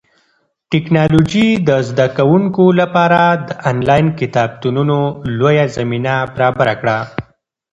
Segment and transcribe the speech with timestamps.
[0.71, 4.97] ټیکنالوژي د زده کوونکو لپاره د انلاین کتابتونونو
[5.39, 6.97] لویه زمینه برابره کړه.